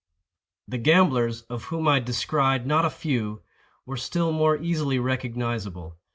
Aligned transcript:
The 0.67 0.79
gamblers, 0.79 1.43
of 1.43 1.65
whom 1.65 1.87
I 1.87 1.99
descried 1.99 2.65
not 2.65 2.85
a 2.85 2.89
few, 2.89 3.43
were 3.85 3.97
still 3.97 4.31
more 4.31 4.57
easily 4.57 4.97
recognisable. 4.97 5.99